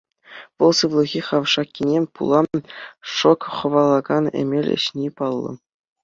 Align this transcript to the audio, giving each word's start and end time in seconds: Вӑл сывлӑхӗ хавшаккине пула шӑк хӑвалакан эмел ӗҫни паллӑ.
Вӑл 0.57 0.71
сывлӑхӗ 0.77 1.21
хавшаккине 1.27 1.97
пула 2.13 2.39
шӑк 3.15 3.41
хӑвалакан 3.57 4.25
эмел 4.41 4.67
ӗҫни 4.75 5.09
паллӑ. 5.21 5.53